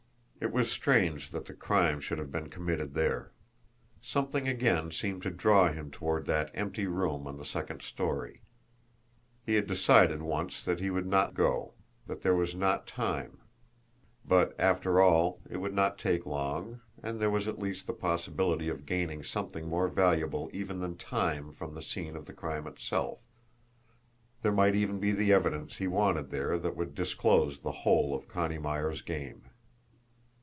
[0.43, 3.31] It was strange that the crime should have been committed there!
[4.01, 8.41] Something again seemed to draw him toward that empty room on the second story.
[9.45, 11.75] He had decided once that he would not go,
[12.07, 13.37] that there was not time;
[14.25, 18.67] but, after all, it would not take long, and there was at least the possibility
[18.67, 23.19] of gaining something more valuable even than time from the scene of the crime itself
[24.41, 28.27] there might even be the evidence he wanted there that would disclose the whole of
[28.27, 29.43] Connie Myers' game.